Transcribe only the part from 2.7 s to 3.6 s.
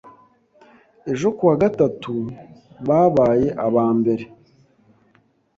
babaye